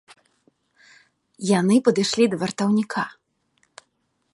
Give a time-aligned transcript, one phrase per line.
[1.59, 3.03] Яны падышлі да вартаўніка.